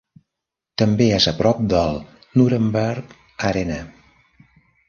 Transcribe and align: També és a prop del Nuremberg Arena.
També 0.81 1.09
és 1.17 1.27
a 1.31 1.33
prop 1.43 1.61
del 1.75 2.01
Nuremberg 2.41 3.15
Arena. 3.51 3.81